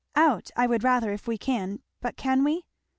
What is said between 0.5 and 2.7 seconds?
I would rather, if we can. But can we?"